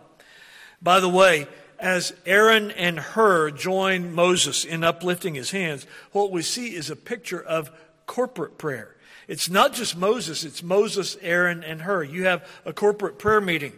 [0.81, 1.47] By the way,
[1.79, 6.95] as Aaron and Hur join Moses in uplifting his hands, what we see is a
[6.95, 7.71] picture of
[8.05, 8.95] corporate prayer.
[9.27, 12.03] It's not just Moses, it's Moses, Aaron, and Hur.
[12.03, 13.73] You have a corporate prayer meeting.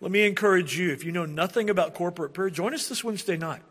[0.00, 3.36] Let me encourage you, if you know nothing about corporate prayer, join us this Wednesday
[3.36, 3.62] night.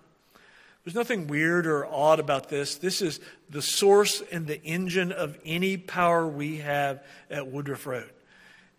[0.83, 2.75] There's nothing weird or odd about this.
[2.75, 3.19] This is
[3.49, 8.09] the source and the engine of any power we have at Woodruff Road.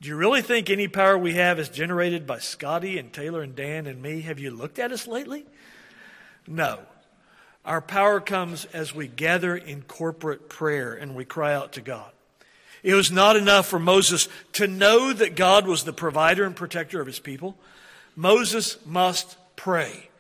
[0.00, 3.55] Do you really think any power we have is generated by Scotty and Taylor and
[3.55, 4.22] Dan and me?
[4.22, 5.46] Have you looked at us lately?
[6.48, 6.80] No.
[7.64, 12.11] Our power comes as we gather in corporate prayer and we cry out to God.
[12.82, 17.00] It was not enough for Moses to know that God was the provider and protector
[17.00, 17.57] of his people.
[18.16, 20.11] Moses must pray,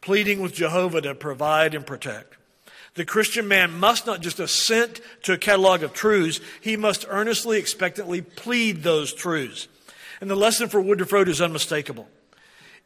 [0.00, 2.36] pleading with Jehovah to provide and protect.
[2.94, 7.58] The Christian man must not just assent to a catalog of truths, he must earnestly,
[7.58, 9.68] expectantly plead those truths.
[10.20, 12.08] And the lesson for Woodruff Road is unmistakable.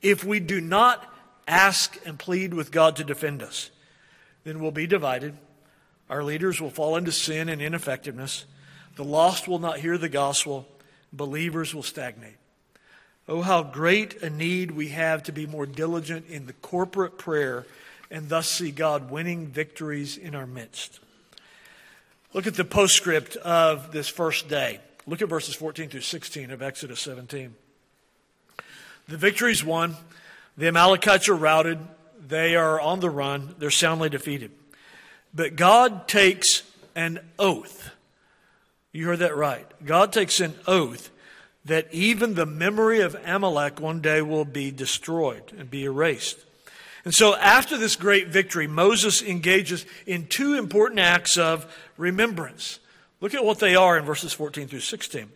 [0.03, 1.09] If we do not
[1.49, 3.71] ask and plead with God to defend us,
[4.45, 5.37] then we'll be divided.
[6.11, 8.45] Our leaders will fall into sin and ineffectiveness.
[8.97, 10.69] The lost will not hear the gospel.
[11.13, 12.37] Believers will stagnate.
[13.33, 17.65] Oh, how great a need we have to be more diligent in the corporate prayer
[18.11, 21.01] and thus see God winning victories in our midst.
[22.35, 24.81] Look at the postscript of this first day.
[25.07, 27.55] Look at verses 14 through 16 of Exodus 17.
[29.09, 29.97] The victory's won.
[30.59, 31.79] The Amalekites are routed.
[32.29, 33.55] They are on the run.
[33.59, 34.51] They're soundly defeated.
[35.33, 36.65] But God takes
[36.95, 37.93] an oath.
[38.93, 39.67] You heard that right.
[39.87, 41.09] God takes an oath
[41.65, 46.39] that even the memory of Amalek one day will be destroyed and be erased.
[47.05, 52.79] And so after this great victory, Moses engages in two important acts of remembrance.
[53.21, 55.31] Look at what they are in verses 14 through 16.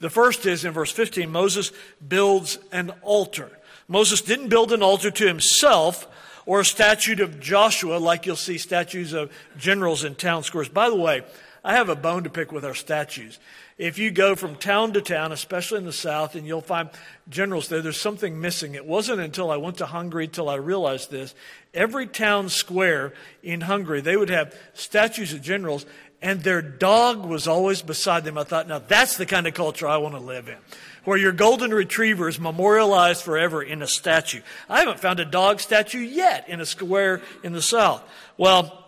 [0.00, 1.70] The first is in verse 15, Moses
[2.06, 3.50] builds an altar.
[3.86, 6.08] Moses didn't build an altar to himself
[6.44, 10.68] or a statue of Joshua like you'll see statues of generals in town squares.
[10.68, 11.22] By the way,
[11.64, 13.38] I have a bone to pick with our statues.
[13.78, 16.90] If you go from town to town, especially in the South, and you'll find
[17.28, 18.74] generals there, there's something missing.
[18.74, 21.34] It wasn't until I went to Hungary till I realized this.
[21.72, 25.86] Every town square in Hungary, they would have statues of generals,
[26.20, 28.38] and their dog was always beside them.
[28.38, 30.58] I thought, now that's the kind of culture I want to live in,
[31.04, 34.40] where your golden retriever is memorialized forever in a statue.
[34.68, 38.02] I haven't found a dog statue yet in a square in the South.
[38.36, 38.81] Well,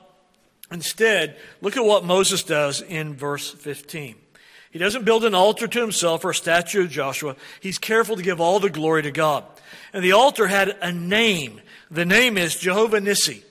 [0.74, 4.16] Instead, look at what Moses does in verse 15.
[4.72, 7.36] He doesn't build an altar to himself or a statue of Joshua.
[7.60, 9.44] He's careful to give all the glory to God.
[9.92, 11.60] And the altar had a name.
[11.92, 13.42] The name is Jehovah Nissi,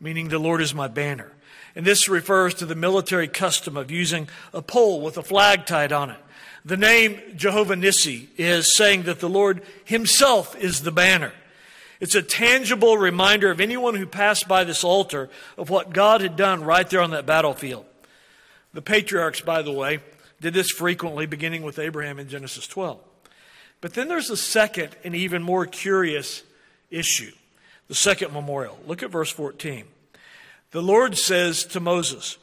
[0.00, 1.30] meaning the Lord is my banner.
[1.76, 5.92] And this refers to the military custom of using a pole with a flag tied
[5.92, 6.18] on it.
[6.64, 11.32] The name Jehovah Nissi is saying that the Lord himself is the banner.
[12.00, 16.36] It's a tangible reminder of anyone who passed by this altar of what God had
[16.36, 17.86] done right there on that battlefield.
[18.72, 20.00] The patriarchs, by the way,
[20.40, 22.98] did this frequently, beginning with Abraham in Genesis 12.
[23.80, 26.42] But then there's a second and even more curious
[26.90, 27.32] issue
[27.88, 28.78] the second memorial.
[28.86, 29.84] Look at verse 14.
[30.70, 32.38] The Lord says to Moses,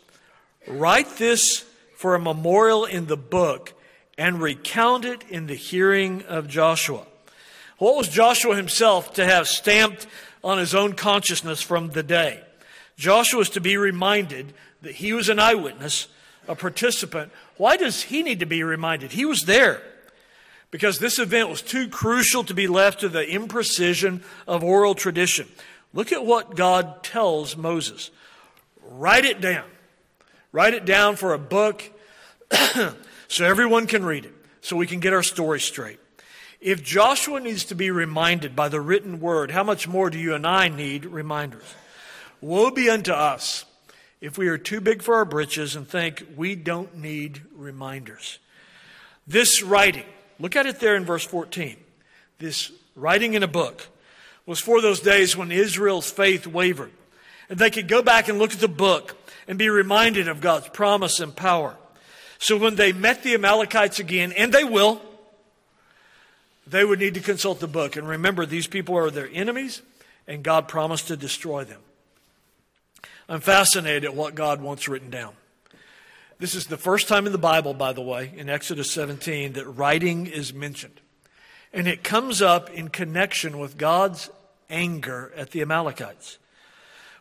[0.68, 3.74] Write this for a memorial in the book
[4.18, 7.06] and recount it in the hearing of Joshua.
[7.82, 10.06] What was Joshua himself to have stamped
[10.44, 12.40] on his own consciousness from the day?
[12.96, 14.54] Joshua was to be reminded
[14.84, 16.08] that he was an eyewitness,
[16.48, 17.32] a participant.
[17.58, 19.14] Why does he need to be reminded?
[19.14, 19.82] He was there.
[20.70, 25.48] Because this event was too crucial to be left to the imprecision of oral tradition.
[25.92, 28.12] Look at what God tells Moses.
[28.84, 29.66] Write it down.
[30.52, 31.84] Write it down for a book
[33.28, 35.98] so everyone can read it, so we can get our story straight.
[36.62, 40.36] If Joshua needs to be reminded by the written word, how much more do you
[40.36, 41.64] and I need reminders?
[42.40, 43.66] Woe be unto us
[44.22, 48.38] if we are too big for our britches and think we don't need reminders.
[49.26, 50.06] This writing,
[50.40, 51.78] look at it there in verse 14.
[52.38, 53.88] This writing in a book
[54.46, 56.92] was for those days when Israel's faith wavered.
[57.50, 60.70] And they could go back and look at the book and be reminded of God's
[60.70, 61.76] promise and power.
[62.38, 65.02] So when they met the Amalekites again, and they will,
[66.72, 67.96] they would need to consult the book.
[67.96, 69.82] And remember, these people are their enemies,
[70.28, 71.82] and God promised to destroy them.
[73.30, 75.34] I'm fascinated at what God wants written down.
[76.40, 79.66] This is the first time in the Bible, by the way, in Exodus 17, that
[79.66, 81.00] writing is mentioned.
[81.72, 84.30] And it comes up in connection with God's
[84.70, 86.40] anger at the Amalekites.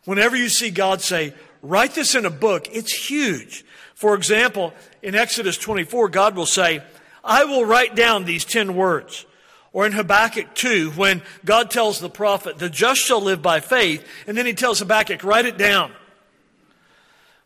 [0.05, 3.63] Whenever you see God say, write this in a book, it's huge.
[3.93, 4.73] For example,
[5.03, 6.81] in Exodus 24, God will say,
[7.23, 9.25] I will write down these 10 words.
[9.73, 14.05] Or in Habakkuk 2, when God tells the prophet, the just shall live by faith,
[14.27, 15.91] and then he tells Habakkuk, write it down.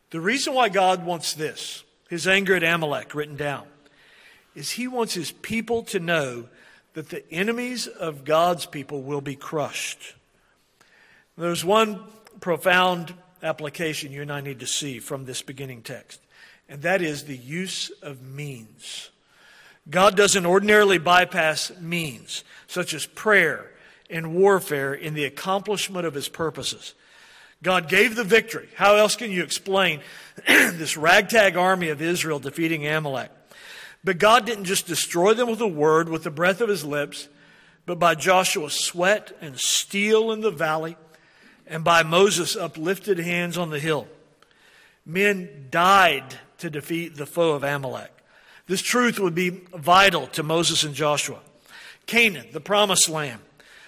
[0.09, 3.65] The reason why God wants this, his anger at Amalek written down,
[4.55, 6.45] is he wants his people to know
[6.93, 10.15] that the enemies of God's people will be crushed.
[11.37, 11.99] There's one
[12.39, 13.13] profound
[13.43, 16.21] application you and I need to see from this beginning text,
[16.69, 19.09] and that is the use of means.
[19.89, 23.71] God doesn't ordinarily bypass means, such as prayer
[24.09, 26.93] and warfare, in the accomplishment of his purposes.
[27.63, 28.69] God gave the victory.
[28.75, 30.01] How else can you explain
[30.47, 33.31] this ragtag army of Israel defeating Amalek?
[34.03, 37.27] But God didn't just destroy them with a word, with the breath of his lips,
[37.87, 40.95] but by Joshua's sweat and steel in the valley,
[41.65, 44.07] and by Moses' uplifted hands on the hill.
[45.05, 48.14] Men died to defeat the foe of Amalek.
[48.67, 51.39] This truth would be vital to Moses and Joshua.
[52.05, 53.41] Canaan, the promised land,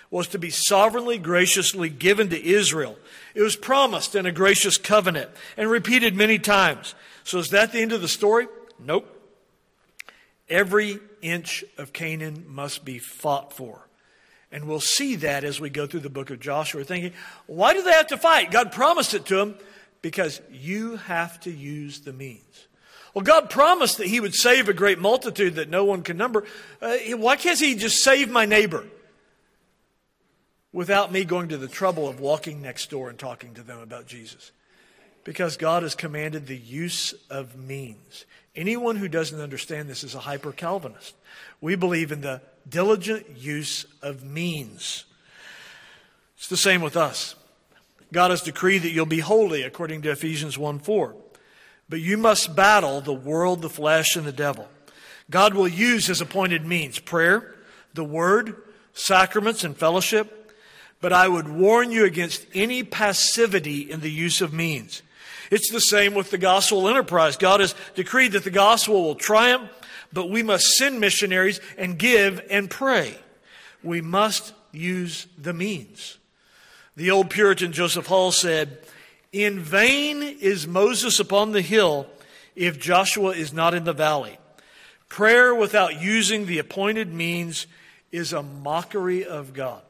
[0.09, 2.97] was to be sovereignly, graciously given to Israel.
[3.35, 6.95] It was promised in a gracious covenant and repeated many times.
[7.23, 8.47] So is that the end of the story?
[8.79, 9.13] Nope.
[10.49, 13.87] Every inch of Canaan must be fought for.
[14.51, 17.11] And we'll see that as we go through the book of Joshua, thinking,
[17.47, 18.49] why do they have to fight?
[18.49, 19.55] God promised it to them
[20.01, 22.66] because you have to use the means.
[23.17, 26.43] Well, God promised that He would save a great multitude that no one can number.
[26.79, 28.85] Uh, why can't He just save my neighbor
[30.71, 34.05] without me going to the trouble of walking next door and talking to them about
[34.05, 34.51] Jesus?
[35.23, 38.25] Because God has commanded the use of means.
[38.55, 41.15] Anyone who doesn't understand this is a hyper Calvinist.
[41.59, 45.05] We believe in the diligent use of means.
[46.37, 47.33] It's the same with us.
[48.13, 51.15] God has decreed that you'll be holy according to Ephesians 1 4.
[51.89, 54.67] But you must battle the world, the flesh, and the devil.
[55.29, 57.55] God will use his appointed means prayer,
[57.93, 58.55] the word,
[58.93, 60.51] sacraments, and fellowship.
[60.99, 65.01] But I would warn you against any passivity in the use of means.
[65.51, 67.37] It's the same with the gospel enterprise.
[67.37, 69.69] God has decreed that the gospel will triumph,
[70.11, 73.17] but we must send missionaries and give and pray.
[73.83, 76.17] We must use the means.
[76.95, 78.79] The old Puritan Joseph Hall said,
[79.31, 82.07] In vain is Moses upon the hill
[82.55, 84.37] if Joshua is not in the valley.
[85.09, 87.67] Prayer without using the appointed means
[88.11, 89.81] is a mockery of God.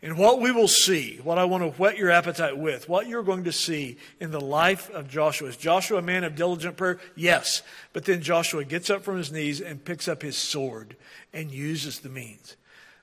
[0.00, 3.24] And what we will see, what I want to whet your appetite with, what you're
[3.24, 5.48] going to see in the life of Joshua.
[5.48, 7.00] Is Joshua a man of diligent prayer?
[7.16, 7.62] Yes.
[7.92, 10.96] But then Joshua gets up from his knees and picks up his sword
[11.32, 12.56] and uses the means.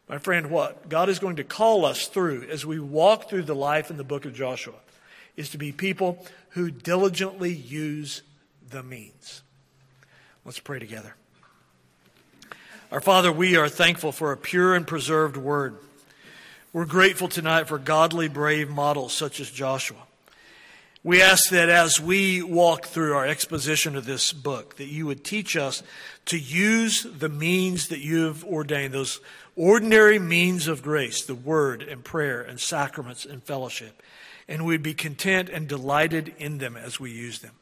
[0.07, 3.55] My friend, what God is going to call us through as we walk through the
[3.55, 4.75] life in the book of Joshua
[5.37, 8.21] is to be people who diligently use
[8.69, 9.41] the means.
[10.43, 11.15] Let's pray together.
[12.91, 15.75] Our Father, we are thankful for a pure and preserved word.
[16.71, 19.97] We're grateful tonight for godly, brave models such as Joshua.
[21.03, 25.23] We ask that as we walk through our exposition of this book, that you would
[25.23, 25.83] teach us
[26.25, 29.19] to use the means that you have ordained, those
[29.55, 34.01] ordinary means of grace, the word and prayer and sacraments and fellowship,
[34.47, 37.53] and we'd be content and delighted in them as we use them.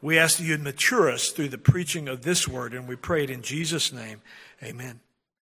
[0.00, 3.24] We ask that you'd mature us through the preaching of this word, and we pray
[3.24, 4.20] it in Jesus' name.
[4.62, 5.00] Amen.